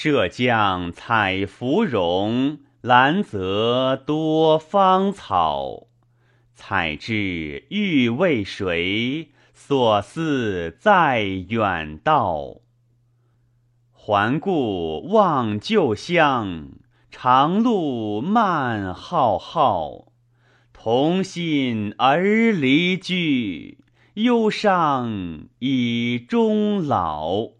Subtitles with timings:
[0.00, 5.88] 涉江采芙蓉兰泽多芳草
[6.54, 12.60] 采之欲为谁所思在远道。
[13.92, 16.68] 还顾望旧乡
[17.10, 20.12] 长路漫浩浩。
[20.72, 23.78] 同心而离居
[24.14, 27.57] 忧伤以终老。